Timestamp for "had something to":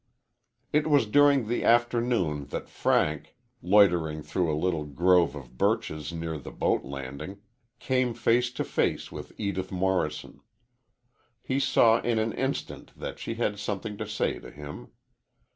13.35-14.07